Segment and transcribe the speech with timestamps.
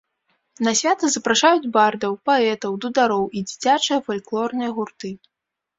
[0.67, 5.19] На свята запрашаюць бардаў, паэтаў, дудароў і дзіцячыя фальклорныя гурты.